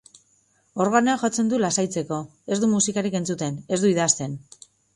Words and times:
Organoa 0.85 1.17
jotzen 1.23 1.51
du 1.51 1.59
lasaitzeko, 1.65 2.19
ez 2.55 2.59
du 2.65 2.73
musikarik 2.73 3.21
entzuten, 3.23 3.63
ez 3.79 3.83
du 3.85 3.95
idazten. 3.95 4.39